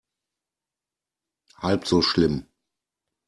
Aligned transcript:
Halb 1.57 1.85
so 1.85 2.01
schlimm. 2.01 2.47